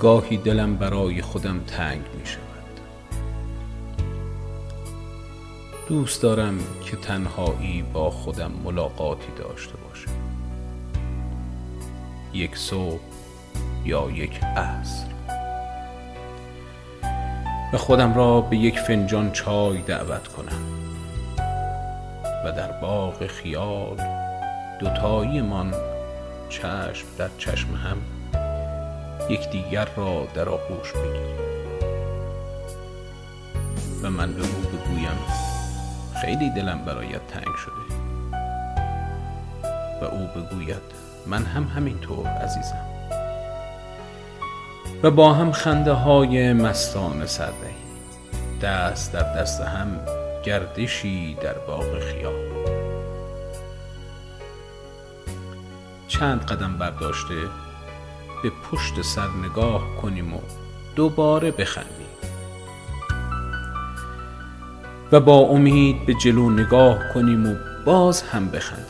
[0.00, 2.40] گاهی دلم برای خودم تنگ می شود.
[5.88, 10.10] دوست دارم که تنهایی با خودم ملاقاتی داشته باشم.
[12.32, 13.00] یک صبح
[13.84, 15.06] یا یک عصر.
[17.72, 20.62] و خودم را به یک فنجان چای دعوت کنم.
[22.44, 24.00] و در باغ خیال
[24.80, 25.74] دوتاییمان
[26.48, 27.96] چشم در چشم هم
[29.30, 31.40] یکدیگر را در آغوش بگیریم.
[34.02, 35.18] و من به او بگویم
[36.20, 38.00] خیلی دلم برایت تنگ شده.
[40.02, 40.82] و او بگوید
[41.26, 42.86] من هم همینطور عزیزم.
[45.02, 47.52] و با هم خنده های مستانه سر
[48.62, 50.00] دست در دست هم
[50.44, 52.50] گردشی در باغ خیال.
[56.08, 57.34] چند قدم برداشته
[58.42, 60.40] به پشت سر نگاه کنیم و
[60.96, 62.06] دوباره بخندیم.
[65.12, 68.84] و با امید به جلو نگاه کنیم و باز هم بخندیم.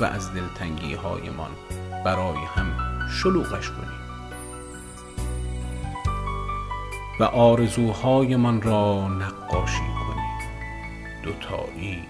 [0.00, 1.50] و از دلتنگی هایمان
[2.04, 2.66] برای هم
[3.08, 4.04] شلوغش کنیم.
[7.20, 10.24] و آرزوهایمان را نقاشی کنیم.
[11.22, 12.02] دوتایی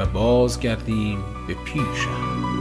[0.00, 2.59] و بازگردیم به پیشم.